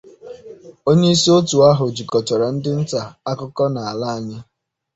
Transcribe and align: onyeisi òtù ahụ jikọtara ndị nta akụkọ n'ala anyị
onyeisi 0.89 1.29
òtù 1.37 1.55
ahụ 1.69 1.85
jikọtara 1.95 2.47
ndị 2.55 2.71
nta 2.81 3.01
akụkọ 3.31 3.63
n'ala 3.73 4.07
anyị 4.17 4.37